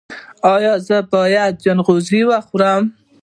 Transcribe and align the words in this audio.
ایا 0.53 0.73
زه 0.87 0.97
باید 1.13 1.53
چغندر 1.63 2.15
وخورم؟ 2.29 2.81